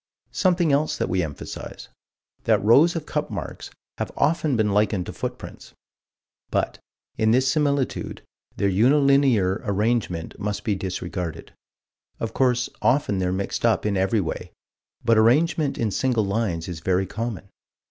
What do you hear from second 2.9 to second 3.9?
of cup marks